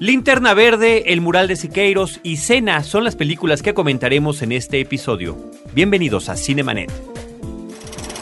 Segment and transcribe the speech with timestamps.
[0.00, 4.78] Linterna Verde, El Mural de Siqueiros y Cena son las películas que comentaremos en este
[4.78, 5.36] episodio.
[5.74, 6.92] Bienvenidos a Cinemanet.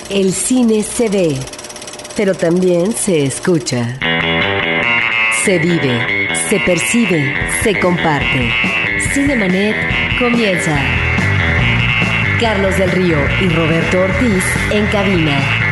[0.09, 1.37] El cine se ve,
[2.17, 3.99] pero también se escucha.
[5.45, 8.51] Se vive, se percibe, se comparte.
[9.13, 9.77] Cinemanet
[10.19, 10.81] comienza.
[12.41, 15.66] Carlos del Río y Roberto Ortiz en cabina.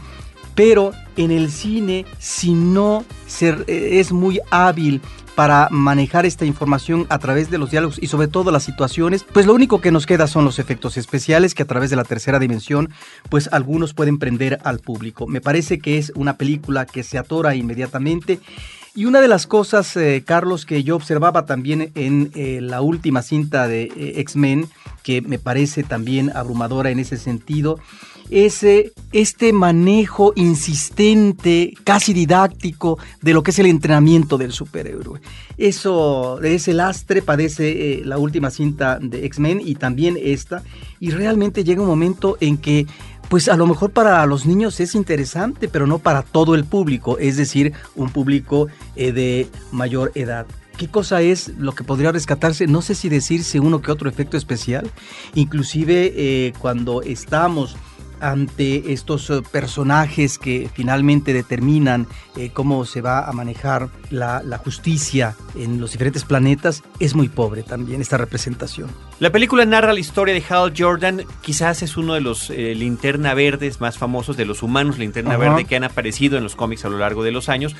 [0.53, 3.03] pero en el cine, si no
[3.41, 5.01] eh, es muy hábil
[5.33, 9.47] para manejar esta información a través de los diálogos y sobre todo las situaciones, pues
[9.47, 12.37] lo único que nos queda son los efectos especiales que a través de la tercera
[12.37, 12.91] dimensión,
[13.29, 15.25] pues algunos pueden prender al público.
[15.25, 18.39] Me parece que es una película que se atora inmediatamente.
[18.99, 23.21] Y una de las cosas, eh, Carlos, que yo observaba también en eh, la última
[23.21, 24.67] cinta de eh, X-Men,
[25.03, 27.79] que me parece también abrumadora en ese sentido,
[28.29, 35.21] ese, este manejo insistente, casi didáctico de lo que es el entrenamiento del superhéroe.
[35.57, 40.61] Eso, ese lastre padece la última cinta de X-Men y también esta,
[40.99, 42.85] y realmente llega un momento en que
[43.29, 47.17] pues a lo mejor para los niños es interesante, pero no para todo el público,
[47.19, 50.47] es decir, un público eh, de mayor edad.
[50.77, 52.65] ¿Qué cosa es lo que podría rescatarse?
[52.65, 54.89] No sé si decirse uno que otro efecto especial.
[55.35, 57.75] Inclusive eh, cuando estamos
[58.21, 65.35] ante estos eh, personajes que finalmente determinan eh, cómo se va a manejar la, justicia
[65.55, 68.89] en los diferentes planetas, es muy pobre también esta representación.
[69.19, 73.33] La película narra la historia de Hal Jordan, quizás es uno de los eh, linterna
[73.33, 76.89] verdes más famosos, de los humanos linterna verde que han aparecido en los cómics a
[76.89, 77.75] lo largo de los años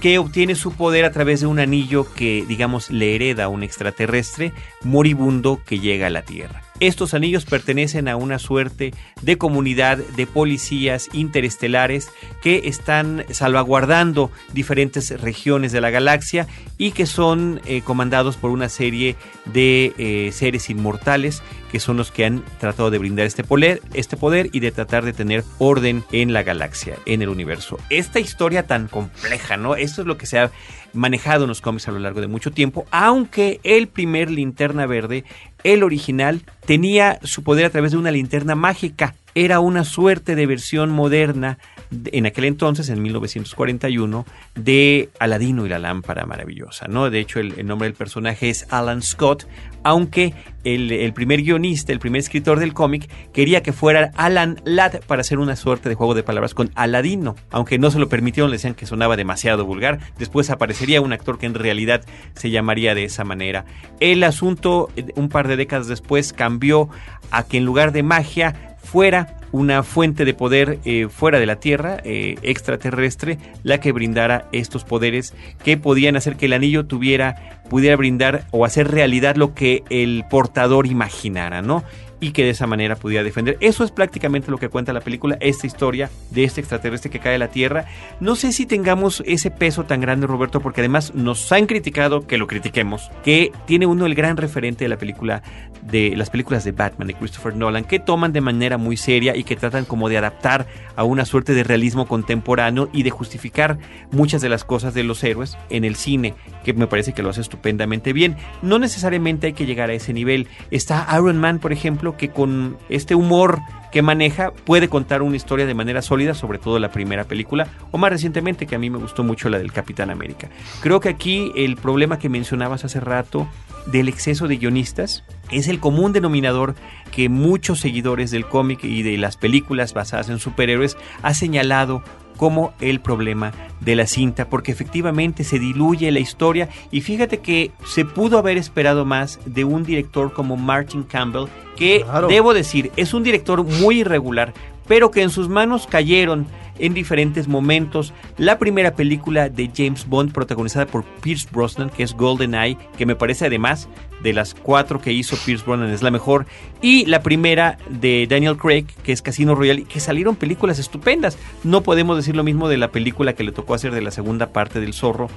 [0.00, 3.62] que obtiene su poder a través de un anillo que, digamos, le hereda a un
[3.62, 4.52] extraterrestre
[4.82, 6.62] moribundo que llega a la Tierra.
[6.78, 8.92] Estos anillos pertenecen a una suerte
[9.22, 12.10] de comunidad de policías interestelares
[12.42, 16.46] que están salvaguardando diferentes regiones de la galaxia
[16.76, 22.10] y que son eh, comandados por una serie de eh, seres inmortales que son los
[22.10, 26.04] que han tratado de brindar este poder, este poder y de tratar de tener orden
[26.12, 27.78] en la galaxia, en el universo.
[27.90, 29.74] Esta historia tan compleja, ¿no?
[29.74, 30.50] Esto es lo que se ha
[30.92, 35.24] manejado en los cómics a lo largo de mucho tiempo, aunque el primer linterna verde,
[35.72, 39.14] el original, tenía su poder a través de una linterna mágica.
[39.36, 41.58] Era una suerte de versión moderna
[42.06, 44.24] en aquel entonces, en 1941,
[44.54, 47.10] de Aladino y la lámpara maravillosa, ¿no?
[47.10, 49.46] De hecho, el, nombre del personaje es Alan Scott,
[49.82, 50.32] aunque
[50.64, 55.38] el, primer guionista, el primer escritor del cómic, quería que fuera Alan Ladd para hacer
[55.38, 58.74] una suerte de juego de palabras con Aladino, aunque no se lo permitieron, le decían
[58.74, 60.00] que sonaba demasiado vulgar.
[60.18, 63.66] Después aparecería un actor que en realidad se llamaría de esa manera.
[64.00, 66.88] El asunto, eh, un par de décadas después, cambió
[67.30, 71.56] a que en lugar de magia fuera una fuente de poder eh, fuera de la
[71.56, 75.34] Tierra, eh, extraterrestre, la que brindara estos poderes
[75.64, 80.24] que podían hacer que el anillo tuviera, pudiera brindar o hacer realidad lo que el
[80.30, 81.84] portador imaginara, ¿no?
[82.20, 83.56] Y que de esa manera pudiera defender.
[83.60, 87.34] Eso es prácticamente lo que cuenta la película, esta historia de este extraterrestre que cae
[87.34, 87.86] a la Tierra.
[88.20, 92.38] No sé si tengamos ese peso tan grande, Roberto, porque además nos han criticado que
[92.38, 95.42] lo critiquemos, que tiene uno el gran referente de la película,
[95.82, 99.44] de las películas de Batman de Christopher Nolan, que toman de manera muy seria y
[99.44, 100.66] que tratan como de adaptar
[100.96, 103.78] a una suerte de realismo contemporáneo y de justificar
[104.10, 106.34] muchas de las cosas de los héroes en el cine,
[106.64, 108.36] que me parece que lo hace estupendamente bien.
[108.62, 110.48] No necesariamente hay que llegar a ese nivel.
[110.70, 113.60] Está Iron Man, por ejemplo, que con este humor
[113.90, 117.98] que maneja puede contar una historia de manera sólida, sobre todo la primera película, o
[117.98, 120.50] más recientemente que a mí me gustó mucho la del Capitán América.
[120.80, 123.48] Creo que aquí el problema que mencionabas hace rato
[123.86, 126.74] del exceso de guionistas es el común denominador
[127.10, 132.02] que muchos seguidores del cómic y de las películas basadas en superhéroes ha señalado
[132.36, 137.72] como el problema de la cinta, porque efectivamente se diluye la historia y fíjate que
[137.86, 143.14] se pudo haber esperado más de un director como Martin Campbell, que debo decir, es
[143.14, 144.52] un director muy irregular,
[144.88, 146.46] pero que en sus manos cayeron
[146.78, 148.12] en diferentes momentos.
[148.38, 153.16] La primera película de James Bond protagonizada por Pierce Brosnan, que es GoldenEye, que me
[153.16, 153.88] parece además
[154.22, 156.46] de las cuatro que hizo Pierce Brosnan es la mejor.
[156.82, 161.38] Y la primera de Daniel Craig, que es Casino Royale, que salieron películas estupendas.
[161.64, 164.48] No podemos decir lo mismo de la película que le tocó hacer de la segunda
[164.48, 165.28] parte del Zorro.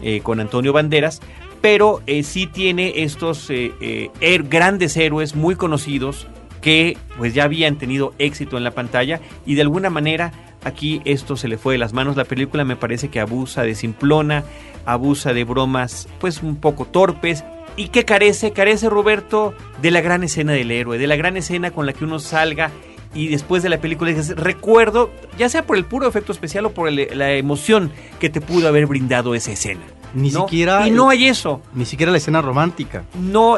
[0.00, 1.20] Eh, con Antonio Banderas,
[1.60, 4.10] pero eh, sí tiene estos eh,
[4.48, 6.26] grandes héroes muy conocidos
[6.60, 10.32] que pues ya habían tenido éxito en la pantalla y de alguna manera
[10.64, 12.16] Aquí esto se le fue de las manos.
[12.16, 14.44] La película me parece que abusa de simplona,
[14.86, 17.44] abusa de bromas pues un poco torpes.
[17.76, 18.52] ¿Y qué carece?
[18.52, 22.04] Carece Roberto de la gran escena del héroe, de la gran escena con la que
[22.04, 22.70] uno salga
[23.14, 26.72] y después de la película dices, recuerdo, ya sea por el puro efecto especial o
[26.72, 29.82] por la emoción que te pudo haber brindado esa escena.
[30.14, 30.86] Ni siquiera.
[30.86, 31.62] Y no hay eso.
[31.74, 33.04] Ni siquiera la escena romántica.
[33.18, 33.56] No,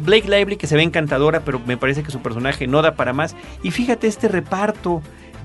[0.00, 3.12] Blake Lively, que se ve encantadora, pero me parece que su personaje no da para
[3.12, 3.36] más.
[3.62, 5.02] Y fíjate este reparto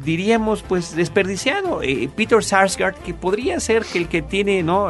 [0.08, 1.84] diríamos, pues desperdiciado.
[1.84, 4.88] Eh, Peter Sarsgaard, que podría ser que el que tiene ¿no?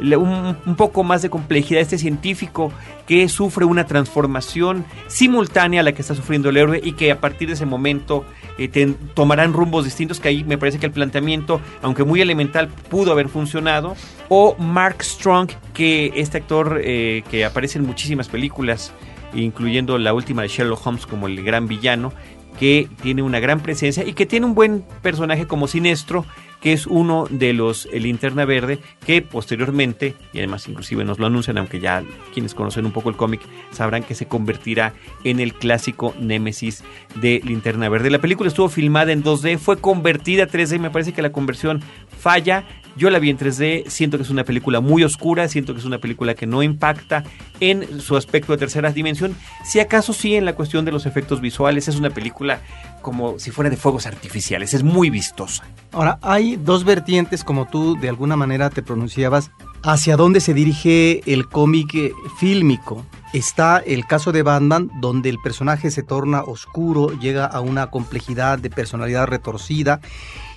[0.00, 2.72] un, poco más de complejidad, este científico
[3.06, 7.20] que sufre una transformación simultánea a la que está sufriendo el héroe y que a
[7.20, 8.24] partir de ese momento
[8.58, 13.12] eh, tomarán rumbos distintos, que ahí me parece que el planteamiento, aunque muy elemental, pudo
[13.12, 13.94] haber funcionado.
[14.28, 18.92] O Mark Strong, que este actor eh, que aparece en muchísimas películas,
[19.32, 22.12] incluyendo la última de Sherlock Holmes como el gran villano,
[22.58, 26.26] que tiene una gran presencia y que tiene un buen personaje como Sinestro,
[26.60, 31.26] que es uno de los el Linterna Verde, que posteriormente, y además inclusive nos lo
[31.26, 32.02] anuncian, aunque ya
[32.32, 33.40] quienes conocen un poco el cómic
[33.70, 34.92] sabrán que se convertirá
[35.24, 38.10] en el clásico Némesis de Linterna Verde.
[38.10, 41.82] La película estuvo filmada en 2D, fue convertida a 3D, me parece que la conversión
[42.18, 42.64] falla,
[42.96, 45.86] yo la vi en 3D, siento que es una película muy oscura, siento que es
[45.86, 47.24] una película que no impacta
[47.60, 51.40] en su aspecto de tercera dimensión, si acaso sí en la cuestión de los efectos
[51.40, 52.60] visuales, es una película
[53.02, 55.64] como si fuera de fuegos artificiales, es muy vistosa.
[55.92, 59.50] Ahora, hay dos vertientes, como tú de alguna manera te pronunciabas,
[59.82, 63.06] hacia dónde se dirige el cómic fílmico.
[63.32, 68.58] Está el caso de Batman, donde el personaje se torna oscuro, llega a una complejidad
[68.58, 70.00] de personalidad retorcida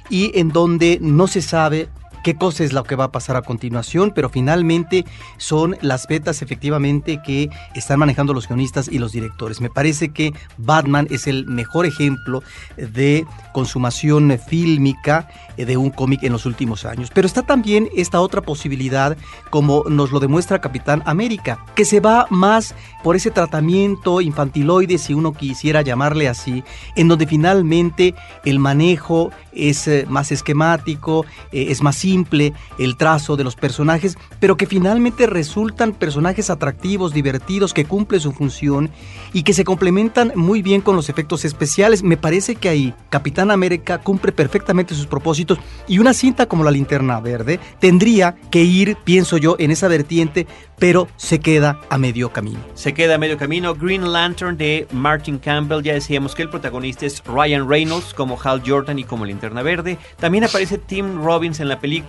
[0.10, 1.90] y en donde no se sabe
[2.24, 5.06] qué cosa es lo que va a pasar a continuación, pero finalmente
[5.38, 9.62] son las betas efectivamente que están manejando los guionistas y los directores.
[9.62, 12.42] Me parece que Batman es el mejor ejemplo
[12.78, 15.28] de consumación fílmica
[15.58, 17.12] de un cómic en los últimos años.
[17.14, 19.18] Pero está también esta otra posibilidad,
[19.50, 25.14] como nos lo demuestra Capitán América, que se va más por ese tratamiento infantiloide, si
[25.14, 26.64] uno quisiera llamarle así,
[26.96, 28.16] en donde finalmente
[28.46, 34.18] el manejo es eh, más esquemático, eh, es más simple el trazo de los personajes,
[34.40, 38.92] pero que finalmente resultan personajes atractivos, divertidos, que cumplen su función
[39.34, 42.04] y que se complementan muy bien con los efectos especiales.
[42.04, 46.70] Me parece que ahí Capitán América cumple perfectamente sus propósitos y una cinta como la
[46.70, 50.46] linterna verde tendría que ir, pienso yo, en esa vertiente,
[50.78, 52.60] pero se queda a medio camino.
[52.76, 53.74] Se queda a medio camino.
[53.74, 58.62] Green Lantern de Martin Campbell, ya decíamos que el protagonista es Ryan Reynolds como Hal
[58.66, 59.98] Jordan y como linterna verde.
[60.20, 62.03] También aparece Tim Robbins en la película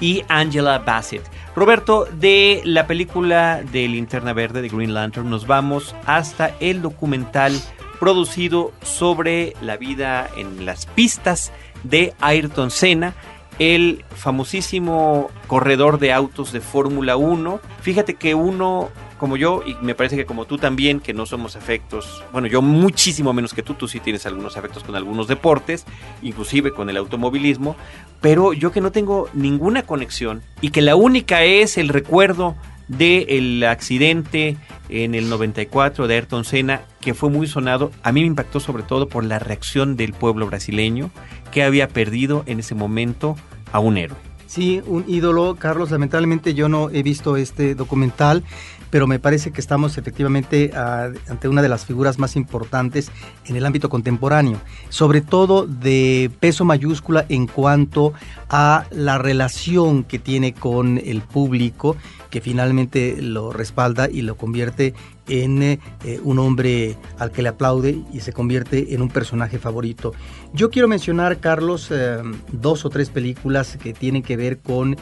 [0.00, 1.22] y Angela Bassett.
[1.56, 7.52] Roberto, de la película de linterna verde de Green Lantern nos vamos hasta el documental
[7.98, 11.52] producido sobre la vida en las pistas
[11.82, 13.14] de Ayrton Senna,
[13.58, 17.60] el famosísimo corredor de autos de Fórmula 1.
[17.80, 21.56] Fíjate que uno como yo y me parece que como tú también, que no somos
[21.56, 25.84] afectos, bueno, yo muchísimo menos que tú, tú sí tienes algunos afectos con algunos deportes,
[26.22, 27.76] inclusive con el automovilismo,
[28.20, 32.56] pero yo que no tengo ninguna conexión y que la única es el recuerdo
[32.88, 34.56] del accidente
[34.88, 38.82] en el 94 de Ayrton Senna, que fue muy sonado, a mí me impactó sobre
[38.82, 41.10] todo por la reacción del pueblo brasileño,
[41.52, 43.36] que había perdido en ese momento
[43.72, 44.16] a un héroe.
[44.46, 45.90] Sí, un ídolo, Carlos.
[45.90, 48.44] Lamentablemente yo no he visto este documental,
[48.90, 53.10] pero me parece que estamos efectivamente ah, ante una de las figuras más importantes
[53.46, 58.12] en el ámbito contemporáneo, sobre todo de peso mayúscula en cuanto
[58.48, 61.96] a la relación que tiene con el público,
[62.30, 64.94] que finalmente lo respalda y lo convierte
[65.28, 65.78] en eh,
[66.22, 70.12] un hombre al que le aplaude y se convierte en un personaje favorito.
[70.52, 74.96] Yo quiero mencionar, Carlos, eh, dos o tres películas que tienen que ver con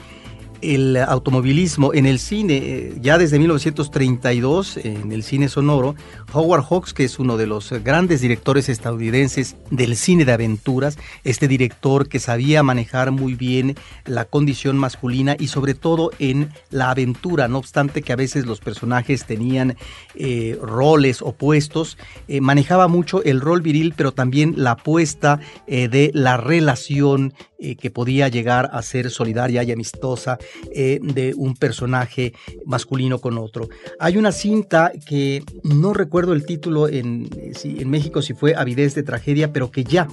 [0.62, 5.94] el automovilismo en el cine, eh, ya desde 1932, en el cine sonoro,
[6.32, 11.48] Howard Hawks, que es uno de los grandes directores estadounidenses del cine de aventuras, este
[11.48, 17.48] director que sabía manejar muy bien la condición masculina y sobre todo en la aventura,
[17.48, 19.76] no obstante que a veces los personajes tenían
[20.14, 21.98] eh, roles opuestos,
[22.28, 28.28] eh, manejaba mucho el rol viril, pero también la apuesta de la relación que podía
[28.28, 30.38] llegar a ser solidaria y amistosa
[30.72, 32.32] eh, de un personaje
[32.64, 33.68] masculino con otro.
[33.98, 37.28] Hay una cinta que no recuerdo el título en,
[37.64, 40.08] en México si fue Avidez de Tragedia, pero que ya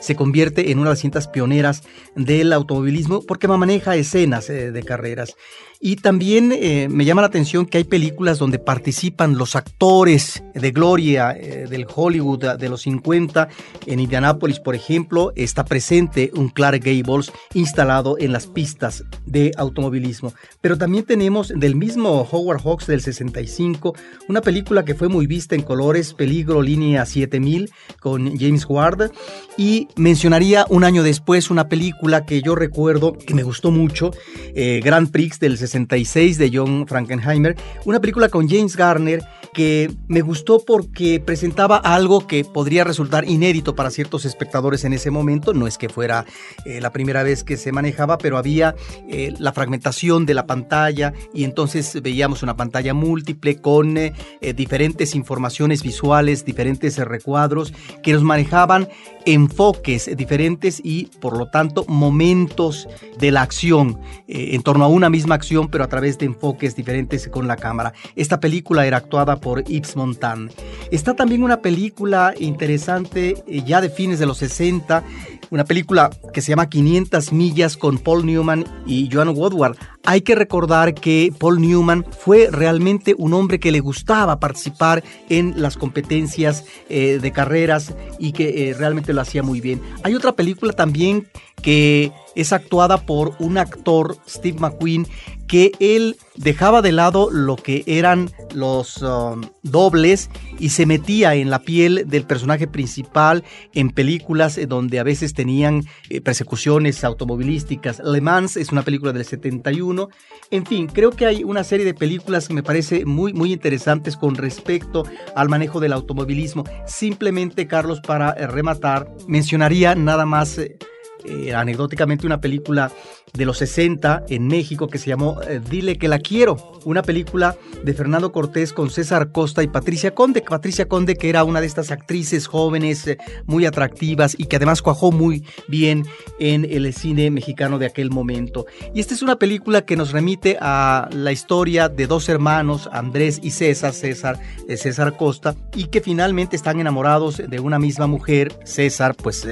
[0.00, 1.82] se convierte en una de las cintas pioneras
[2.14, 5.36] del automovilismo porque maneja escenas eh, de carreras.
[5.80, 10.72] Y también eh, me llama la atención que hay películas donde participan los actores de
[10.72, 13.48] gloria eh, del Hollywood de los 50.
[13.86, 20.32] En Indianápolis, por ejemplo, está presente un Clark Gables instalado en las pistas de automovilismo.
[20.60, 23.94] Pero también tenemos del mismo Howard Hawks del 65,
[24.28, 27.70] una película que fue muy vista en colores, Peligro Línea 7000,
[28.00, 29.12] con James Ward.
[29.56, 34.10] Y mencionaría un año después una película que yo recuerdo que me gustó mucho,
[34.54, 39.22] eh, Grand Prix del 66 de John Frankenheimer, una película con James Garner
[39.58, 45.10] que me gustó porque presentaba algo que podría resultar inédito para ciertos espectadores en ese
[45.10, 46.24] momento, no es que fuera
[46.64, 48.76] eh, la primera vez que se manejaba, pero había
[49.08, 54.12] eh, la fragmentación de la pantalla y entonces veíamos una pantalla múltiple con eh,
[54.54, 57.72] diferentes informaciones visuales, diferentes recuadros
[58.02, 58.88] que nos manejaban
[59.26, 63.98] enfoques diferentes y por lo tanto momentos de la acción
[64.28, 67.92] en torno a una misma acción pero a través de enfoques diferentes con la cámara.
[68.14, 70.52] Esta película era actuada por Yves Montand.
[70.92, 75.02] Está también una película interesante eh, ya de fines de los 60,
[75.50, 79.76] una película que se llama 500 millas con Paul Newman y Joan Woodward.
[80.08, 85.60] Hay que recordar que Paul Newman fue realmente un hombre que le gustaba participar en
[85.60, 89.82] las competencias eh, de carreras y que eh, realmente lo hacía muy bien.
[90.04, 91.28] Hay otra película también
[91.60, 95.06] que es actuada por un actor, Steve McQueen,
[95.46, 101.50] que él dejaba de lado lo que eran los um, dobles y se metía en
[101.50, 108.00] la piel del personaje principal en películas donde a veces tenían eh, persecuciones automovilísticas.
[108.04, 110.08] Le Mans es una película del 71.
[110.50, 114.16] En fin, creo que hay una serie de películas que me parece muy, muy interesantes
[114.16, 115.04] con respecto
[115.34, 116.64] al manejo del automovilismo.
[116.86, 120.58] Simplemente, Carlos, para eh, rematar, mencionaría nada más...
[120.58, 120.78] Eh,
[121.24, 122.92] eh, anecdóticamente una película
[123.34, 127.56] de los 60 en México que se llamó eh, Dile que la quiero, una película
[127.84, 131.66] de Fernando Cortés con César Costa y Patricia Conde, Patricia Conde que era una de
[131.66, 136.04] estas actrices jóvenes eh, muy atractivas y que además cuajó muy bien
[136.38, 138.66] en el cine mexicano de aquel momento.
[138.94, 143.40] Y esta es una película que nos remite a la historia de dos hermanos, Andrés
[143.42, 144.38] y César, César,
[144.76, 148.52] César Costa, y que finalmente están enamorados de una misma mujer.
[148.64, 149.46] César pues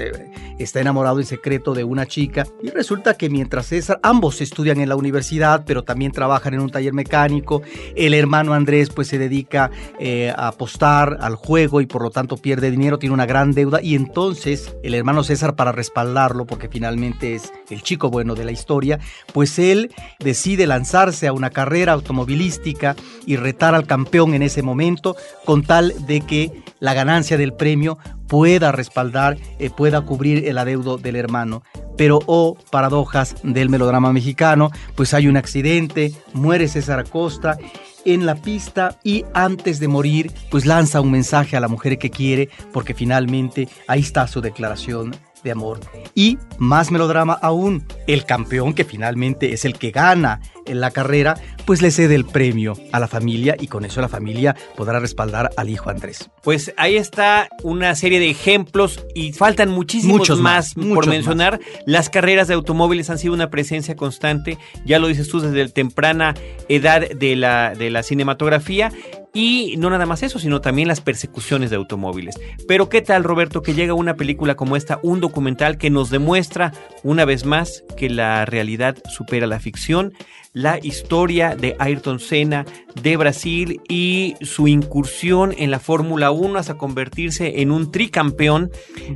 [0.58, 4.96] está enamorado en de una chica y resulta que mientras César, ambos estudian en la
[4.96, 7.62] universidad, pero también trabajan en un taller mecánico,
[7.94, 12.36] el hermano Andrés pues se dedica eh, a apostar al juego y por lo tanto
[12.36, 17.34] pierde dinero, tiene una gran deuda y entonces el hermano César para respaldarlo, porque finalmente
[17.34, 18.98] es el chico bueno de la historia,
[19.32, 25.16] pues él decide lanzarse a una carrera automovilística y retar al campeón en ese momento
[25.44, 30.98] con tal de que la ganancia del premio pueda respaldar, eh, pueda cubrir el adeudo
[30.98, 31.62] del hermano.
[31.96, 37.56] Pero, oh, paradojas del melodrama mexicano, pues hay un accidente, muere César Acosta
[38.04, 42.10] en la pista y antes de morir, pues lanza un mensaje a la mujer que
[42.10, 45.80] quiere, porque finalmente ahí está su declaración de amor.
[46.14, 51.40] Y más melodrama aún, el campeón que finalmente es el que gana en la carrera,
[51.64, 55.50] pues le cede el premio a la familia y con eso la familia podrá respaldar
[55.56, 56.30] al hijo Andrés.
[56.42, 61.60] Pues ahí está una serie de ejemplos y faltan muchísimos Muchos más, más, por mencionar.
[61.84, 65.70] Las carreras de automóviles han sido una presencia constante, ya lo dices tú desde la
[65.70, 66.34] temprana
[66.68, 68.90] edad de la, de la cinematografía
[69.36, 72.40] y no nada más eso, sino también las persecuciones de automóviles.
[72.66, 76.72] Pero ¿qué tal, Roberto, que llega una película como esta, un documental que nos demuestra
[77.02, 80.14] una vez más que la realidad supera la ficción?
[80.56, 82.64] La historia de Ayrton Senna
[83.02, 88.70] de Brasil y su incursión en la Fórmula 1 hasta convertirse en un tricampeón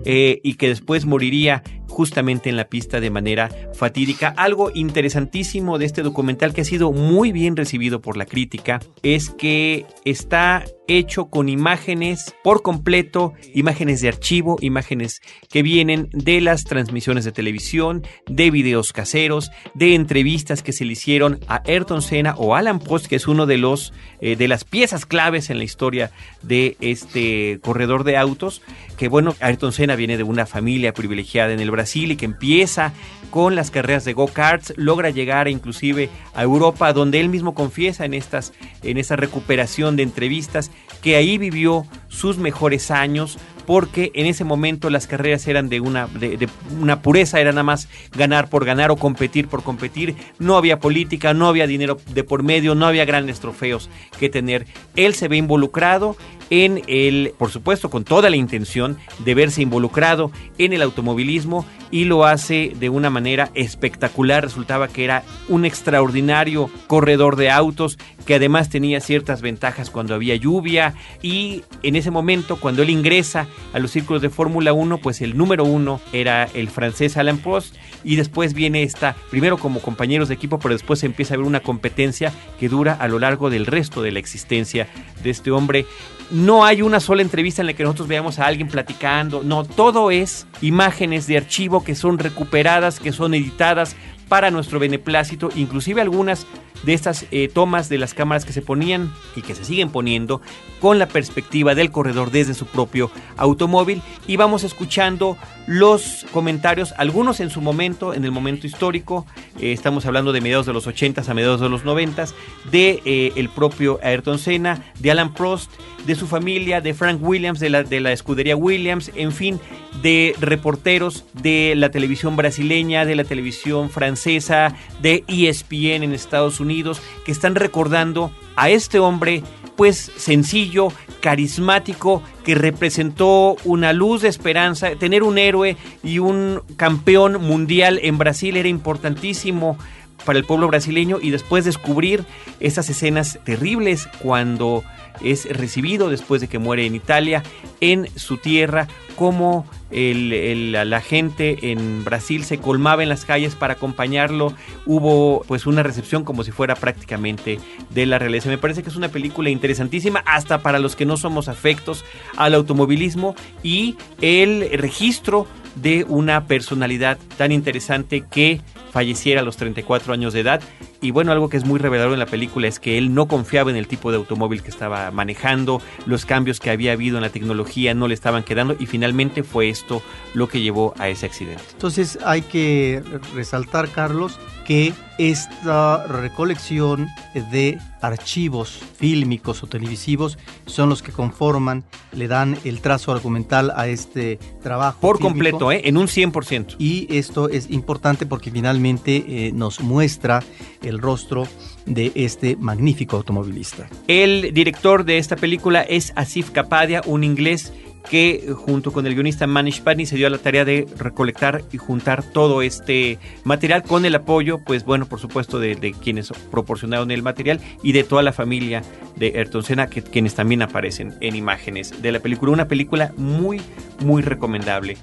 [0.04, 4.34] eh, y que después moriría justamente en la pista de manera fatídica.
[4.36, 9.30] Algo interesantísimo de este documental que ha sido muy bien recibido por la crítica es
[9.30, 10.66] que está
[10.98, 17.32] hecho con imágenes por completo, imágenes de archivo, imágenes que vienen de las transmisiones de
[17.32, 22.80] televisión, de videos caseros, de entrevistas que se le hicieron a Ayrton Senna o Alan
[22.80, 26.10] Post, que es uno de los eh, de las piezas claves en la historia
[26.42, 28.62] de este corredor de autos,
[28.96, 32.92] que bueno, Ayrton Senna viene de una familia privilegiada en el Brasil y que empieza
[33.30, 38.14] con las carreras de go-karts, logra llegar inclusive a Europa, donde él mismo confiesa en
[38.14, 40.70] estas en esa recuperación de entrevistas
[41.02, 46.06] que ahí vivió sus mejores años, porque en ese momento las carreras eran de una,
[46.06, 46.48] de,
[46.80, 51.34] una pureza, era nada más ganar por ganar o competir por competir, no había política,
[51.34, 54.66] no había dinero de por medio, no había grandes trofeos que tener.
[54.96, 56.16] Él se ve involucrado
[56.50, 62.04] en el, por supuesto, con toda la intención de verse involucrado en el automovilismo y
[62.04, 64.44] lo hace de una manera espectacular.
[64.44, 70.36] Resultaba que era un extraordinario corredor de autos que además tenía ciertas ventajas cuando había
[70.36, 75.20] lluvia y en ese momento cuando él ingresa a los círculos de Fórmula 1 pues
[75.20, 80.28] el número uno era el francés Alain Prost y después viene esta primero como compañeros
[80.28, 83.66] de equipo pero después empieza a haber una competencia que dura a lo largo del
[83.66, 84.86] resto de la existencia
[85.22, 85.86] de este hombre
[86.30, 90.10] no hay una sola entrevista en la que nosotros veamos a alguien platicando, no, todo
[90.10, 93.96] es imágenes de archivo que son recuperadas, que son editadas
[94.30, 96.46] para nuestro beneplácito, inclusive algunas
[96.84, 100.40] de estas eh, tomas de las cámaras que se ponían y que se siguen poniendo
[100.80, 104.02] con la perspectiva del corredor desde su propio automóvil.
[104.28, 109.26] Y vamos escuchando los comentarios, algunos en su momento, en el momento histórico,
[109.60, 112.32] eh, estamos hablando de mediados de los 80s a mediados de los 90s,
[112.70, 115.70] de eh, el propio Ayrton Senna, de Alan Prost,
[116.06, 119.60] de su familia, de Frank Williams, de la, de la escudería Williams, en fin,
[120.02, 127.00] de reporteros de la televisión brasileña, de la televisión francesa, de ESPN en Estados Unidos,
[127.24, 129.42] que están recordando a este hombre
[129.76, 130.88] pues sencillo,
[131.20, 134.90] carismático, que representó una luz de esperanza.
[134.96, 139.78] Tener un héroe y un campeón mundial en Brasil era importantísimo
[140.26, 142.24] para el pueblo brasileño y después descubrir
[142.60, 144.84] esas escenas terribles cuando
[145.22, 147.42] es recibido después de que muere en Italia,
[147.80, 154.52] en su tierra, como la gente en Brasil se colmaba en las calles para acompañarlo,
[154.86, 157.58] hubo pues una recepción como si fuera prácticamente
[157.90, 158.48] de la realeza.
[158.48, 162.04] Me parece que es una película interesantísima hasta para los que no somos afectos
[162.36, 168.60] al automovilismo y el registro de una personalidad tan interesante que
[168.92, 170.60] falleciera a los 34 años de edad
[171.00, 173.70] y bueno, algo que es muy revelador en la película es que él no confiaba
[173.70, 177.30] en el tipo de automóvil que estaba manejando, los cambios que había habido en la
[177.30, 180.02] tecnología no le estaban quedando y finalmente fue esto
[180.34, 181.62] lo que llevó a ese accidente.
[181.72, 183.02] Entonces hay que
[183.34, 192.28] resaltar, Carlos, que esta recolección de archivos fílmicos o televisivos son los que conforman, le
[192.28, 194.98] dan el trazo argumental a este trabajo.
[195.00, 195.82] Por completo, ¿eh?
[195.84, 196.76] en un 100%.
[196.78, 200.42] Y esto es importante porque finalmente eh, nos muestra
[200.82, 201.46] el rostro
[201.86, 203.88] de este magnífico automovilista.
[204.08, 207.72] El director de esta película es Asif Kapadia, un inglés
[208.08, 211.76] que junto con el guionista Manish Padney se dio a la tarea de recolectar y
[211.76, 217.22] juntar todo este material con el apoyo, pues bueno, por supuesto, de, quienes proporcionaron el
[217.22, 218.82] material y de toda la familia
[219.16, 222.52] de Ayrton Senna, que, quienes también aparecen en imágenes de la película.
[222.52, 223.60] Una película muy,
[224.04, 224.96] muy recomendable.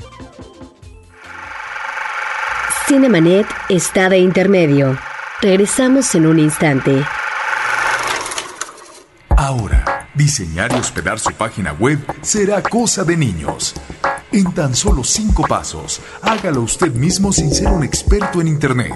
[2.88, 4.98] Cinemanet está de intermedio.
[5.42, 7.06] Regresamos en un instante.
[9.30, 13.76] Ahora Diseñar y hospedar su página web será cosa de niños.
[14.32, 18.94] En tan solo cinco pasos, hágalo usted mismo sin ser un experto en Internet.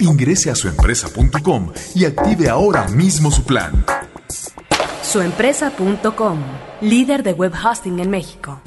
[0.00, 3.82] Ingrese a suempresa.com y active ahora mismo su plan.
[5.02, 6.38] Suempresa.com,
[6.82, 8.60] líder de web hosting en México.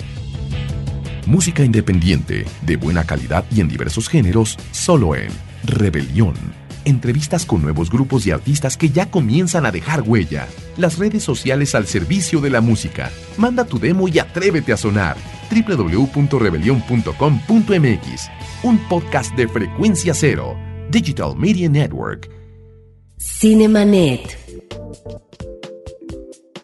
[1.27, 5.29] Música independiente, de buena calidad y en diversos géneros, solo en
[5.63, 10.47] Rebelión entrevistas con nuevos grupos y artistas que ya comienzan a dejar huella.
[10.77, 13.11] Las redes sociales al servicio de la música.
[13.37, 15.17] Manda tu demo y atrévete a sonar.
[15.51, 18.29] www.rebelion.com.mx.
[18.63, 20.55] Un podcast de frecuencia cero.
[20.89, 22.29] Digital Media Network.
[23.17, 24.37] Cinemanet.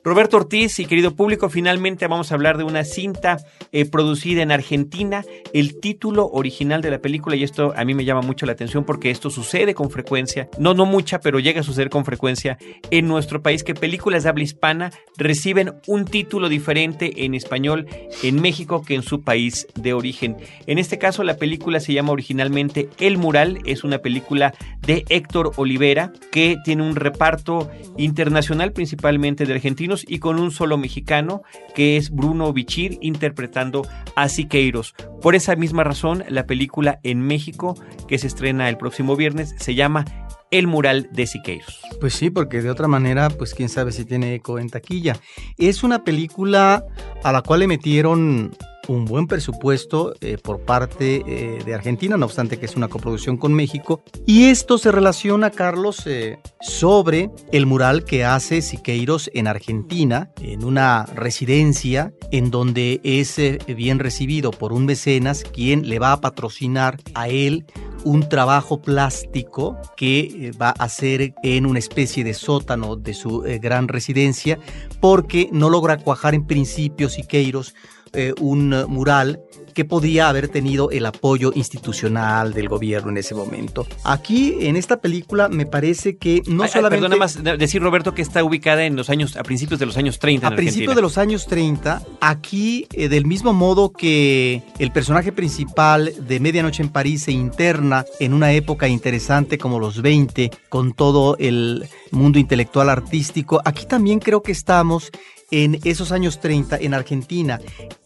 [0.03, 3.37] Roberto Ortiz y querido público, finalmente vamos a hablar de una cinta
[3.71, 5.23] eh, producida en Argentina.
[5.53, 8.83] El título original de la película, y esto a mí me llama mucho la atención
[8.83, 12.57] porque esto sucede con frecuencia, no, no mucha, pero llega a suceder con frecuencia
[12.89, 17.85] en nuestro país, que películas de habla hispana reciben un título diferente en español
[18.23, 20.35] en México que en su país de origen.
[20.65, 25.51] En este caso, la película se llama originalmente El Mural, es una película de Héctor
[25.57, 31.43] Olivera que tiene un reparto internacional principalmente de argentinos y con un solo mexicano,
[31.75, 34.93] que es Bruno Bichir, interpretando a Siqueiros.
[35.21, 37.75] Por esa misma razón, la película en México,
[38.07, 40.05] que se estrena el próximo viernes, se llama
[40.51, 41.81] el mural de Siqueiros.
[41.99, 45.17] Pues sí, porque de otra manera, pues quién sabe si tiene eco en taquilla.
[45.57, 46.85] Es una película
[47.23, 48.51] a la cual le metieron
[48.87, 53.37] un buen presupuesto eh, por parte eh, de Argentina, no obstante que es una coproducción
[53.37, 54.03] con México.
[54.25, 60.63] Y esto se relaciona, Carlos, eh, sobre el mural que hace Siqueiros en Argentina, en
[60.63, 66.97] una residencia en donde es bien recibido por un mecenas quien le va a patrocinar
[67.13, 67.65] a él
[68.03, 73.87] un trabajo plástico que va a hacer en una especie de sótano de su gran
[73.87, 74.57] residencia
[74.99, 77.75] porque no logra cuajar en principio Siqueiros
[78.13, 79.39] eh, un mural
[79.73, 83.87] que podía haber tenido el apoyo institucional del gobierno en ese momento.
[84.03, 87.01] Aquí, en esta película, me parece que no solamente...
[87.01, 90.19] Perdona más decir, Roberto, que está ubicada en los años, a principios de los años
[90.19, 90.47] 30.
[90.47, 96.13] a principios de los años 30, aquí, eh, del mismo modo que el personaje principal
[96.19, 101.37] de Medianoche en París se interna en una época interesante como los 20, con todo
[101.39, 105.11] el mundo intelectual artístico, aquí también creo que estamos
[105.49, 107.59] en esos años 30 en Argentina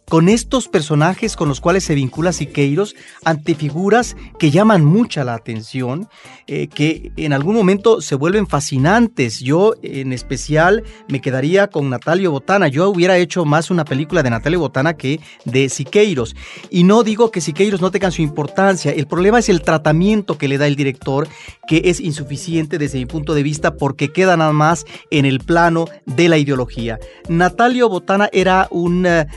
[0.07, 5.33] con estos personajes con los cuales se vincula Siqueiros ante figuras que llaman mucha la
[5.33, 6.07] atención,
[6.47, 9.39] eh, que en algún momento se vuelven fascinantes.
[9.39, 12.67] Yo en especial me quedaría con Natalio Botana.
[12.67, 16.35] Yo hubiera hecho más una película de Natalio Botana que de Siqueiros.
[16.69, 20.47] Y no digo que Siqueiros no tengan su importancia, el problema es el tratamiento que
[20.47, 21.27] le da el director,
[21.67, 25.85] que es insuficiente desde mi punto de vista porque queda nada más en el plano
[26.05, 26.99] de la ideología.
[27.27, 29.27] Natalio Botana era un eh,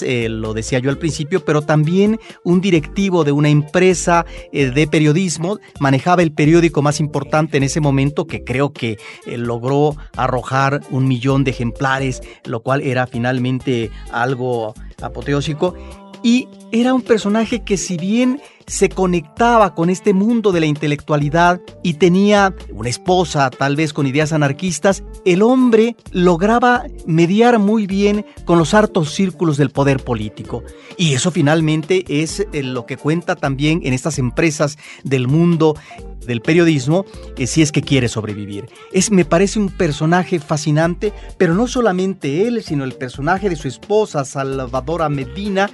[0.00, 4.86] eh, lo decía yo al principio, pero también un directivo de una empresa eh, de
[4.86, 10.80] periodismo, manejaba el periódico más importante en ese momento, que creo que eh, logró arrojar
[10.90, 15.74] un millón de ejemplares, lo cual era finalmente algo apoteósico.
[16.22, 21.60] Y era un personaje que si bien se conectaba con este mundo de la intelectualidad
[21.82, 28.24] y tenía una esposa tal vez con ideas anarquistas, el hombre lograba mediar muy bien
[28.44, 30.62] con los hartos círculos del poder político.
[30.96, 35.74] Y eso finalmente es eh, lo que cuenta también en estas empresas del mundo
[36.26, 37.04] del periodismo
[37.36, 38.66] eh, si es que quiere sobrevivir.
[38.92, 43.68] Es, me parece un personaje fascinante, pero no solamente él, sino el personaje de su
[43.68, 45.70] esposa, Salvadora Medina,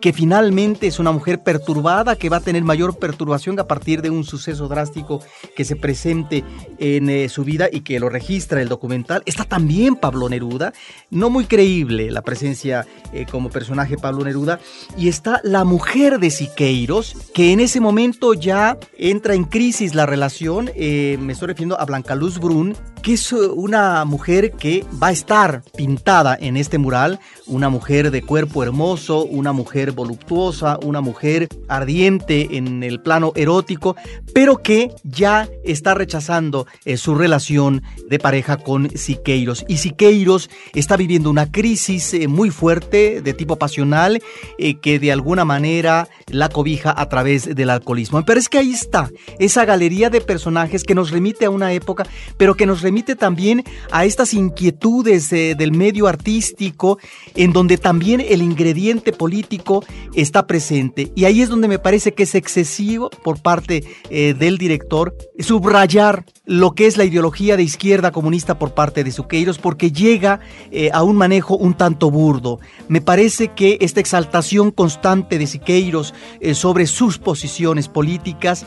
[0.00, 4.10] que finalmente es una mujer perturbada, que va a tener mayor perturbación a partir de
[4.10, 5.20] un suceso drástico
[5.56, 6.44] que se presente
[6.78, 9.22] en eh, su vida y que lo registra el documental.
[9.26, 10.72] Está también Pablo Neruda,
[11.10, 14.60] no muy creíble la presencia eh, como personaje Pablo Neruda,
[14.96, 20.06] y está la mujer de Siqueiros, que en ese momento ya entra en crisis la
[20.06, 25.08] relación, eh, me estoy refiriendo a Blanca Luz Brun, que es una mujer que va
[25.08, 31.00] a estar pintada en este mural, una mujer de cuerpo hermoso, una mujer voluptuosa, una
[31.00, 33.96] mujer ardiente en el plano erótico,
[34.34, 39.64] pero que ya está rechazando eh, su relación de pareja con Siqueiros.
[39.68, 44.20] Y Siqueiros está viviendo una crisis eh, muy fuerte de tipo pasional
[44.58, 48.24] eh, que de alguna manera la cobija a través del alcoholismo.
[48.24, 52.06] Pero es que ahí está esa galería de personajes que nos remite a una época,
[52.36, 56.98] pero que nos remite también a estas inquietudes del medio artístico,
[57.34, 59.67] en donde también el ingrediente político
[60.14, 61.12] está presente.
[61.14, 66.24] Y ahí es donde me parece que es excesivo por parte eh, del director subrayar
[66.44, 70.90] lo que es la ideología de izquierda comunista por parte de Suqueiros, porque llega eh,
[70.92, 72.58] a un manejo un tanto burdo.
[72.88, 78.64] Me parece que esta exaltación constante de Siqueiros eh, sobre sus posiciones políticas,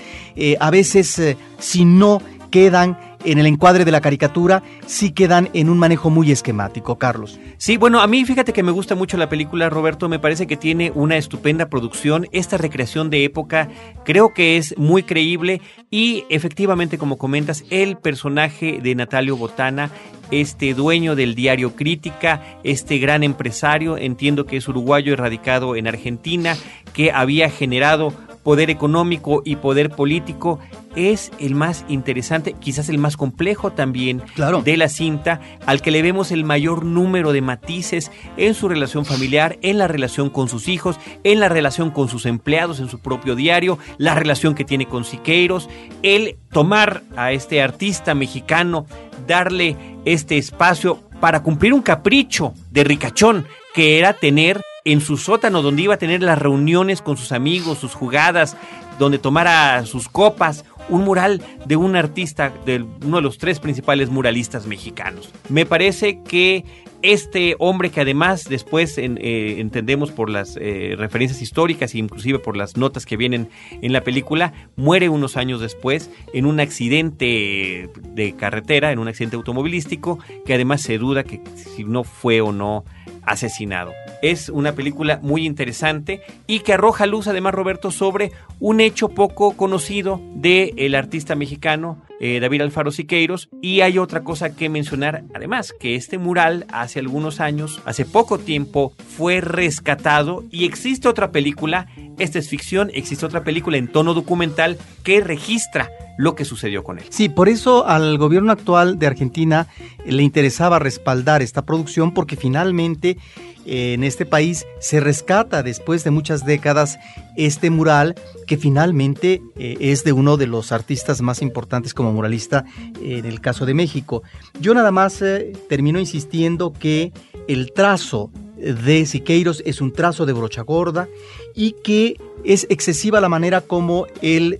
[0.59, 1.19] a veces
[1.59, 6.31] si no quedan en el encuadre de la caricatura sí quedan en un manejo muy
[6.31, 7.39] esquemático, Carlos.
[7.57, 10.57] Sí, bueno, a mí fíjate que me gusta mucho la película, Roberto, me parece que
[10.57, 13.69] tiene una estupenda producción, esta recreación de época
[14.03, 19.91] creo que es muy creíble y efectivamente, como comentas, el personaje de Natalio Botana
[20.31, 26.55] este dueño del diario Crítica, este gran empresario, entiendo que es uruguayo erradicado en Argentina,
[26.93, 30.60] que había generado poder económico y poder político
[30.95, 34.21] es el más interesante, quizás el más complejo también
[34.63, 39.06] de la cinta, al que le vemos el mayor número de matices en su relación
[39.06, 42.99] familiar, en la relación con sus hijos, en la relación con sus empleados en su
[42.99, 45.69] propio diario, la relación que tiene con Siqueiros,
[46.04, 48.86] el tomar a este artista mexicano,
[49.27, 49.75] darle
[50.06, 55.84] este espacio para cumplir un capricho de ricachón que era tener en su sótano donde
[55.84, 58.58] iba a tener las reuniones con sus amigos, sus jugadas,
[58.97, 64.10] donde tomara sus copas, un mural de un artista, de uno de los tres principales
[64.10, 65.30] muralistas mexicanos.
[65.49, 66.65] Me parece que
[67.01, 72.56] este hombre que además después eh, entendemos por las eh, referencias históricas e inclusive por
[72.56, 73.49] las notas que vienen
[73.82, 79.36] en la película, muere unos años después en un accidente de carretera, en un accidente
[79.36, 82.86] automovilístico, que además se duda que si no fue o no
[83.23, 83.93] asesinado.
[84.21, 89.57] Es una película muy interesante y que arroja luz además Roberto sobre un hecho poco
[89.57, 95.23] conocido del el artista mexicano eh, David Alfaro Siqueiros y hay otra cosa que mencionar
[95.34, 101.31] además que este mural hace algunos años, hace poco tiempo fue rescatado y existe otra
[101.31, 101.88] película,
[102.19, 106.99] esta es ficción, existe otra película en tono documental que registra lo que sucedió con
[106.99, 107.05] él.
[107.10, 109.65] Sí, por eso al gobierno actual de Argentina
[110.05, 113.17] le interesaba respaldar esta producción porque finalmente
[113.65, 116.99] eh, en este país se rescata después de muchas décadas
[117.36, 118.15] este mural
[118.48, 122.65] que finalmente eh, es de uno de los artistas más importantes como muralista
[123.02, 124.24] en el caso de México.
[124.60, 127.13] Yo nada más eh, termino insistiendo que
[127.48, 131.08] el trazo de Siqueiros es un trazo de brocha gorda
[131.56, 134.58] y que es excesiva la manera como él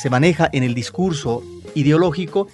[0.00, 1.42] se maneja en el discurso
[1.74, 2.48] ideológico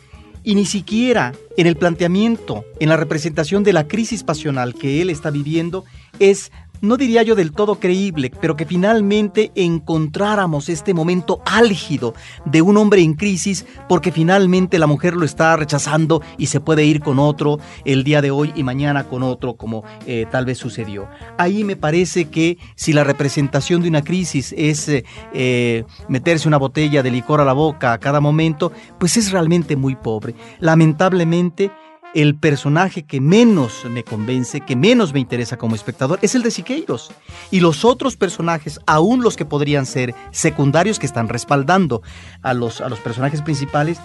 [0.49, 5.11] y ni siquiera en el planteamiento, en la representación de la crisis pasional que él
[5.11, 5.85] está viviendo,
[6.21, 12.15] es no diría yo del todo creíble, pero que finalmente encontráramos este momento álgido
[12.45, 16.85] de un hombre en crisis porque finalmente la mujer lo está rechazando y se puede
[16.85, 20.59] ir con otro el día de hoy y mañana con otro como eh, tal vez
[20.59, 21.09] sucedió.
[21.37, 26.57] Ahí me parece que si la representación de una crisis es eh, eh, meterse una
[26.57, 30.35] botella de licor a la boca a cada momento, pues es realmente muy pobre.
[30.61, 31.71] Lamentablemente,
[32.15, 36.51] el personaje que menos me convence, que menos me interesa como espectador, es el de
[36.51, 37.11] Siqueiros.
[37.51, 42.03] Y los otros personajes, aún los que podrían ser secundarios, que están respaldando
[42.43, 43.99] a los, a los personajes principales,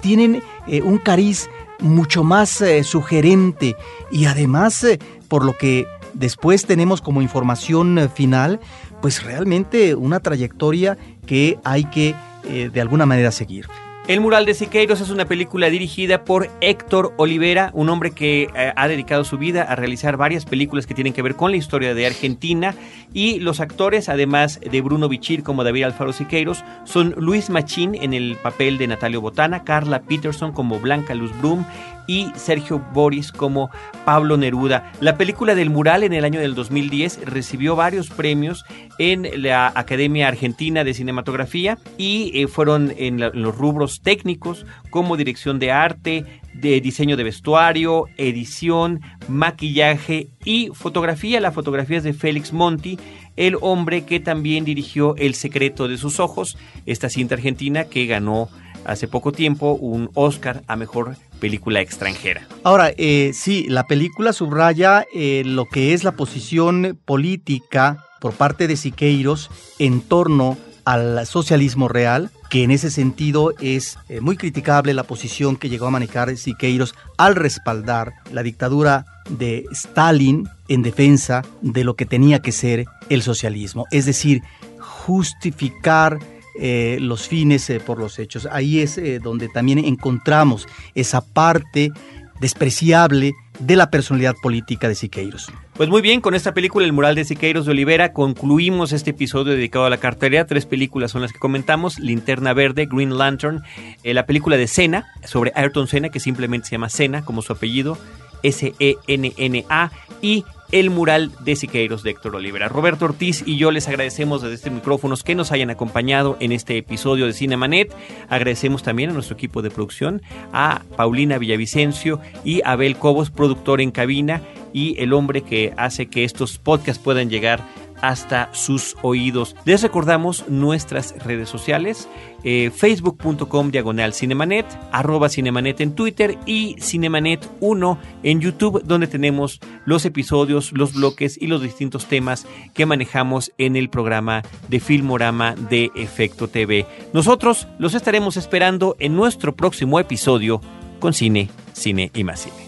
[0.00, 1.48] tienen eh, un cariz
[1.80, 3.76] mucho más eh, sugerente
[4.10, 8.60] y además, eh, por lo que después tenemos como información final,
[9.02, 12.14] pues realmente una trayectoria que hay que
[12.48, 13.66] de alguna manera seguir.
[14.08, 18.72] El mural de Siqueiros es una película dirigida por Héctor Olivera, un hombre que eh,
[18.74, 21.92] ha dedicado su vida a realizar varias películas que tienen que ver con la historia
[21.92, 22.74] de Argentina.
[23.12, 28.14] Y los actores, además de Bruno Bichir como David Alfaro Siqueiros, son Luis Machín en
[28.14, 31.66] el papel de Natalio Botana, Carla Peterson como Blanca Luz Brum
[32.08, 33.70] y Sergio Boris como
[34.04, 34.92] Pablo Neruda.
[35.00, 38.64] La película del mural en el año del 2010 recibió varios premios
[38.98, 45.58] en la Academia Argentina de Cinematografía y eh, fueron en, los rubros técnicos como dirección
[45.58, 51.40] de arte, de diseño de vestuario, edición, maquillaje y fotografía.
[51.40, 52.98] La fotografía es de Félix Monti,
[53.36, 58.48] el hombre que también dirigió El secreto de sus ojos, esta cinta argentina que ganó
[58.84, 62.46] hace poco tiempo un Oscar a mejor película extranjera.
[62.62, 68.66] Ahora, eh, sí, la película subraya eh, lo que es la posición política por parte
[68.66, 74.94] de Siqueiros en torno al socialismo real, que en ese sentido es eh, muy criticable
[74.94, 81.44] la posición que llegó a manejar Siqueiros al respaldar la dictadura de Stalin en defensa
[81.60, 84.42] de lo que tenía que ser el socialismo, es decir,
[84.78, 86.18] justificar
[86.58, 88.48] eh, los fines eh, por los hechos.
[88.50, 91.92] Ahí es donde también encontramos esa parte
[92.40, 95.50] despreciable de la personalidad política de Siqueiros.
[95.74, 99.52] Pues muy bien, con esta película El mural de Siqueiros de Olivera concluimos este episodio
[99.52, 100.46] dedicado a la cartelería.
[100.46, 103.62] Tres películas son las que comentamos, Linterna Verde, Green Lantern,
[104.02, 107.52] eh, la película de Cena, sobre Ayrton Senna, que simplemente se llama Cena, como su
[107.52, 107.98] apellido,
[108.42, 109.90] S-E-N-N-A,
[110.22, 112.68] y el mural de Siqueiros de Héctor Olivera.
[112.68, 116.76] Roberto Ortiz y yo les agradecemos desde este micrófonos que nos hayan acompañado en este
[116.76, 117.94] episodio de Cinemanet.
[118.28, 123.90] Agradecemos también a nuestro equipo de producción, a Paulina Villavicencio y Abel Cobos, productor en
[123.90, 127.62] cabina y el hombre que hace que estos podcasts puedan llegar
[128.00, 129.56] hasta sus oídos.
[129.64, 132.08] Les recordamos nuestras redes sociales,
[132.44, 139.60] eh, facebook.com diagonal cinemanet, arroba cinemanet en Twitter y cinemanet 1 en YouTube, donde tenemos
[139.84, 145.54] los episodios, los bloques y los distintos temas que manejamos en el programa de Filmorama
[145.54, 146.86] de Efecto TV.
[147.12, 150.60] Nosotros los estaremos esperando en nuestro próximo episodio
[150.98, 152.67] con Cine, Cine y más Cine.